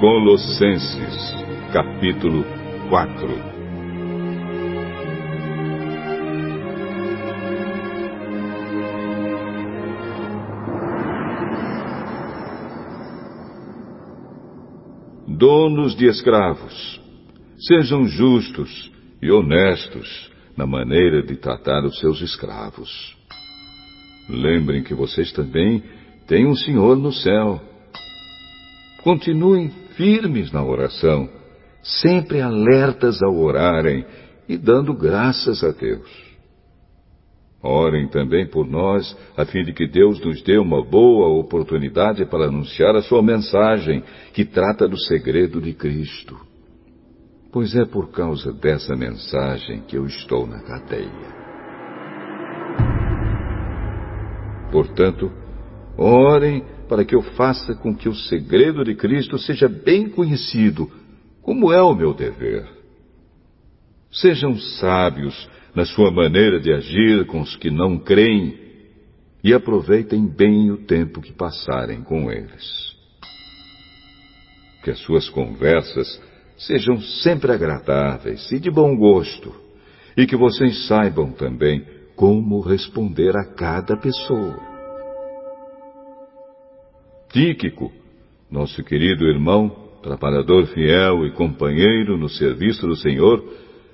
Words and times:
Colossenses, 0.00 1.34
capítulo 1.74 2.42
4 2.88 3.28
Donos 15.28 15.94
de 15.94 16.06
escravos, 16.06 16.98
sejam 17.58 18.06
justos 18.06 18.90
e 19.20 19.30
honestos 19.30 20.32
na 20.56 20.66
maneira 20.66 21.22
de 21.22 21.36
tratar 21.36 21.84
os 21.84 21.98
seus 21.98 22.22
escravos. 22.22 23.14
Lembrem 24.30 24.82
que 24.82 24.94
vocês 24.94 25.30
também 25.30 25.84
têm 26.26 26.46
um 26.46 26.54
Senhor 26.54 26.96
no 26.96 27.12
céu 27.12 27.60
Continuem 29.02 29.70
firmes 30.00 30.50
na 30.50 30.64
oração, 30.64 31.28
sempre 31.82 32.40
alertas 32.40 33.22
ao 33.22 33.36
orarem 33.36 34.02
e 34.48 34.56
dando 34.56 34.94
graças 34.94 35.62
a 35.62 35.72
Deus. 35.72 36.08
Orem 37.62 38.08
também 38.08 38.46
por 38.46 38.66
nós, 38.66 39.14
a 39.36 39.44
fim 39.44 39.62
de 39.62 39.74
que 39.74 39.86
Deus 39.86 40.18
nos 40.24 40.40
dê 40.42 40.56
uma 40.56 40.82
boa 40.82 41.28
oportunidade 41.38 42.24
para 42.24 42.46
anunciar 42.46 42.96
a 42.96 43.02
sua 43.02 43.22
mensagem, 43.22 44.02
que 44.32 44.46
trata 44.46 44.88
do 44.88 44.98
segredo 44.98 45.60
de 45.60 45.74
Cristo. 45.74 46.34
Pois 47.52 47.76
é 47.76 47.84
por 47.84 48.10
causa 48.10 48.54
dessa 48.54 48.96
mensagem 48.96 49.82
que 49.82 49.98
eu 49.98 50.06
estou 50.06 50.46
na 50.46 50.62
cadeia. 50.62 51.40
Portanto, 54.72 55.30
orem 55.98 56.64
para 56.90 57.04
que 57.04 57.14
eu 57.14 57.22
faça 57.22 57.72
com 57.72 57.94
que 57.94 58.08
o 58.08 58.14
segredo 58.16 58.82
de 58.82 58.96
Cristo 58.96 59.38
seja 59.38 59.68
bem 59.68 60.08
conhecido, 60.08 60.90
como 61.40 61.72
é 61.72 61.80
o 61.80 61.94
meu 61.94 62.12
dever. 62.12 62.68
Sejam 64.10 64.58
sábios 64.58 65.48
na 65.72 65.84
sua 65.84 66.10
maneira 66.10 66.58
de 66.58 66.72
agir 66.72 67.24
com 67.26 67.42
os 67.42 67.54
que 67.54 67.70
não 67.70 67.96
creem 67.96 68.58
e 69.44 69.54
aproveitem 69.54 70.26
bem 70.26 70.72
o 70.72 70.78
tempo 70.78 71.20
que 71.20 71.32
passarem 71.32 72.02
com 72.02 72.28
eles. 72.28 72.92
Que 74.82 74.90
as 74.90 74.98
suas 74.98 75.28
conversas 75.28 76.20
sejam 76.56 77.00
sempre 77.00 77.52
agradáveis 77.52 78.50
e 78.50 78.58
de 78.58 78.68
bom 78.68 78.96
gosto, 78.96 79.54
e 80.16 80.26
que 80.26 80.34
vocês 80.34 80.88
saibam 80.88 81.30
também 81.30 81.86
como 82.16 82.60
responder 82.60 83.36
a 83.36 83.44
cada 83.44 83.96
pessoa. 83.96 84.69
Tíquico, 87.32 87.92
nosso 88.50 88.82
querido 88.82 89.24
irmão, 89.24 89.68
trabalhador 90.02 90.66
fiel 90.66 91.24
e 91.26 91.30
companheiro 91.30 92.16
no 92.18 92.28
serviço 92.28 92.84
do 92.88 92.96
Senhor, 92.96 93.44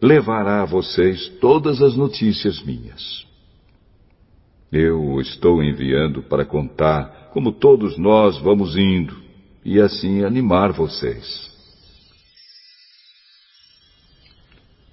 levará 0.00 0.62
a 0.62 0.64
vocês 0.64 1.28
todas 1.38 1.82
as 1.82 1.94
notícias 1.94 2.62
minhas. 2.62 3.26
Eu 4.72 5.02
o 5.02 5.20
estou 5.20 5.62
enviando 5.62 6.22
para 6.22 6.46
contar 6.46 7.30
como 7.32 7.52
todos 7.52 7.98
nós 7.98 8.38
vamos 8.38 8.76
indo 8.76 9.14
e 9.62 9.78
assim 9.78 10.24
animar 10.24 10.72
vocês. 10.72 11.48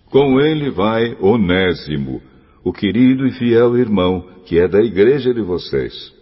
Com 0.10 0.42
ele 0.42 0.70
vai 0.70 1.16
Onésimo, 1.22 2.22
o 2.66 2.74
querido 2.74 3.26
e 3.26 3.32
fiel 3.32 3.78
irmão 3.78 4.28
que 4.46 4.60
é 4.60 4.68
da 4.68 4.82
igreja 4.82 5.34
de 5.34 5.42
vocês 5.42 6.15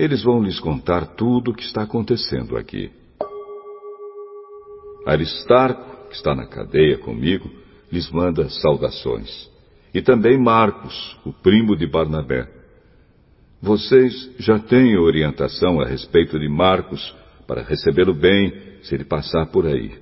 eles 0.00 0.22
vão 0.22 0.42
lhes 0.42 0.58
contar 0.58 1.08
tudo 1.08 1.50
o 1.50 1.54
que 1.54 1.62
está 1.62 1.82
acontecendo 1.82 2.56
aqui. 2.56 2.90
Aristarco, 5.06 6.08
que 6.08 6.14
está 6.14 6.34
na 6.34 6.46
cadeia 6.46 6.96
comigo, 6.96 7.50
lhes 7.92 8.10
manda 8.10 8.48
saudações. 8.48 9.50
E 9.92 10.00
também 10.00 10.42
Marcos, 10.42 11.18
o 11.22 11.34
primo 11.34 11.76
de 11.76 11.86
Barnabé. 11.86 12.48
Vocês 13.60 14.30
já 14.38 14.58
têm 14.58 14.96
orientação 14.96 15.82
a 15.82 15.84
respeito 15.84 16.38
de 16.38 16.48
Marcos 16.48 17.14
para 17.46 17.62
recebê-lo 17.62 18.14
bem 18.14 18.54
se 18.82 18.94
ele 18.94 19.04
passar 19.04 19.48
por 19.48 19.66
aí. 19.66 19.92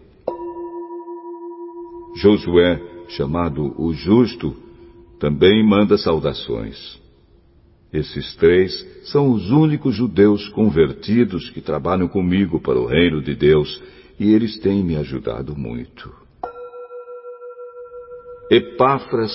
Josué, 2.14 2.80
chamado 3.08 3.74
o 3.76 3.92
Justo, 3.92 4.54
também 5.18 5.66
manda 5.66 5.98
saudações. 5.98 7.00
Esses 7.92 8.36
três 8.36 8.86
são 9.04 9.30
os 9.30 9.50
únicos 9.50 9.94
judeus 9.94 10.48
convertidos 10.50 11.48
que 11.50 11.60
trabalham 11.60 12.06
comigo 12.06 12.60
para 12.60 12.78
o 12.78 12.86
reino 12.86 13.22
de 13.22 13.34
Deus 13.34 13.82
e 14.20 14.32
eles 14.32 14.58
têm 14.58 14.84
me 14.84 14.96
ajudado 14.96 15.56
muito. 15.56 16.12
Epáfras, 18.50 19.32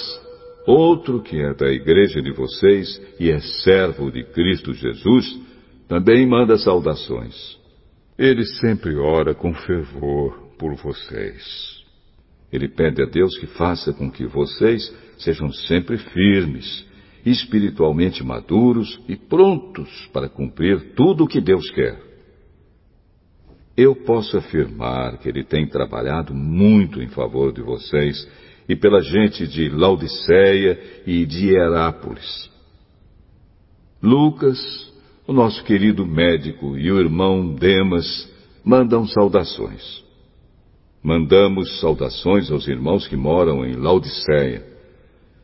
outro 0.67 1.21
que 1.21 1.39
é 1.39 1.53
da 1.53 1.71
igreja 1.71 2.21
de 2.21 2.31
vocês 2.31 3.01
e 3.19 3.31
é 3.31 3.39
servo 3.39 4.11
de 4.11 4.23
Cristo 4.23 4.73
Jesus, 4.73 5.39
também 5.87 6.27
manda 6.27 6.57
saudações. 6.57 7.57
Ele 8.17 8.45
sempre 8.45 8.95
ora 8.95 9.33
com 9.33 9.53
fervor 9.53 10.37
por 10.59 10.75
vocês. 10.75 11.83
Ele 12.51 12.67
pede 12.67 13.01
a 13.01 13.05
Deus 13.05 13.35
que 13.39 13.47
faça 13.47 13.91
com 13.93 14.11
que 14.11 14.27
vocês 14.27 14.93
sejam 15.17 15.51
sempre 15.51 15.97
firmes 15.97 16.85
espiritualmente 17.25 18.23
maduros 18.23 18.99
e 19.07 19.15
prontos 19.15 19.89
para 20.11 20.27
cumprir 20.27 20.93
tudo 20.95 21.23
o 21.23 21.27
que 21.27 21.39
Deus 21.39 21.69
quer. 21.71 22.01
Eu 23.75 23.95
posso 23.95 24.37
afirmar 24.37 25.17
que 25.17 25.29
Ele 25.29 25.43
tem 25.43 25.67
trabalhado 25.67 26.33
muito 26.33 27.01
em 27.01 27.07
favor 27.07 27.51
de 27.51 27.61
vocês 27.61 28.27
e 28.67 28.75
pela 28.75 29.01
gente 29.01 29.47
de 29.47 29.69
Laodiceia 29.69 30.79
e 31.07 31.25
de 31.25 31.49
Herápolis. 31.49 32.51
Lucas, 34.01 34.59
o 35.25 35.33
nosso 35.33 35.63
querido 35.63 36.05
médico, 36.05 36.77
e 36.77 36.91
o 36.91 36.99
irmão 36.99 37.55
Demas 37.55 38.31
mandam 38.63 39.07
saudações. 39.07 40.03
Mandamos 41.01 41.79
saudações 41.79 42.51
aos 42.51 42.67
irmãos 42.67 43.07
que 43.07 43.15
moram 43.15 43.65
em 43.65 43.75
Laodiceia 43.75 44.72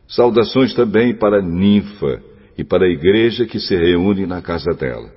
Saudações 0.10 0.74
também 0.74 1.14
para 1.14 1.40
Ninfa 1.40 2.20
e 2.58 2.64
para 2.64 2.86
a 2.86 2.90
igreja 2.90 3.46
que 3.46 3.60
se 3.60 3.76
reúne 3.76 4.26
na 4.26 4.42
casa 4.42 4.74
dela. 4.74 5.08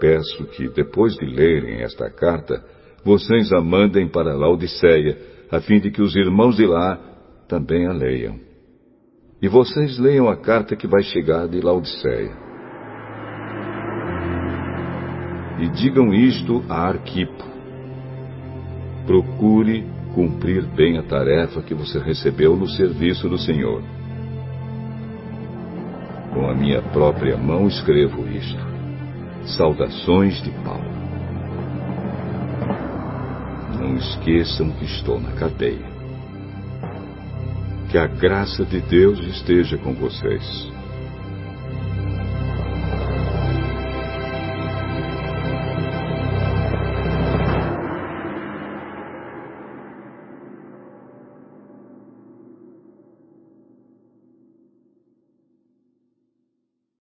Peço 0.00 0.44
que, 0.46 0.68
depois 0.68 1.14
de 1.14 1.26
lerem 1.26 1.82
esta 1.82 2.08
carta, 2.08 2.64
vocês 3.04 3.52
a 3.52 3.60
mandem 3.60 4.08
para 4.08 4.36
Laodiceia, 4.36 5.18
a 5.50 5.60
fim 5.60 5.80
de 5.80 5.90
que 5.90 6.00
os 6.00 6.14
irmãos 6.14 6.56
de 6.56 6.66
lá 6.66 6.96
também 7.48 7.86
a 7.86 7.92
leiam. 7.92 8.38
E 9.42 9.48
vocês 9.48 9.98
leiam 9.98 10.28
a 10.28 10.36
carta 10.36 10.76
que 10.76 10.86
vai 10.86 11.02
chegar 11.02 11.48
de 11.48 11.60
Laodiceia. 11.60 12.32
E 15.60 15.68
digam 15.70 16.14
isto 16.14 16.64
a 16.68 16.88
Arquipo. 16.88 17.44
Procure 19.06 19.84
cumprir 20.14 20.64
bem 20.64 20.96
a 20.96 21.02
tarefa 21.02 21.60
que 21.60 21.74
você 21.74 21.98
recebeu 21.98 22.56
no 22.56 22.68
serviço 22.68 23.28
do 23.28 23.36
Senhor. 23.36 23.82
Com 26.32 26.48
a 26.48 26.54
minha 26.54 26.80
própria 26.80 27.36
mão 27.36 27.66
escrevo 27.66 28.26
isto. 28.28 28.62
Saudações 29.56 30.40
de 30.42 30.50
Paulo. 30.64 30.94
Não 33.78 33.96
esqueçam 33.96 34.70
que 34.70 34.84
estou 34.84 35.20
na 35.20 35.32
cadeia. 35.32 35.92
Que 37.90 37.98
a 37.98 38.06
graça 38.06 38.64
de 38.64 38.80
Deus 38.80 39.18
esteja 39.26 39.76
com 39.78 39.92
vocês. 39.94 40.72